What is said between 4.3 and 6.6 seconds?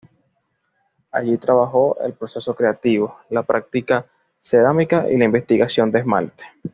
cerámica y la investigación de esmaltes.